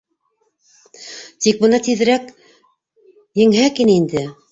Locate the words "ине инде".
3.85-4.25